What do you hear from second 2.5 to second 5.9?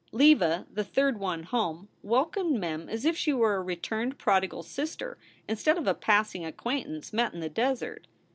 Mem as if she were a returned prodigal sister instead of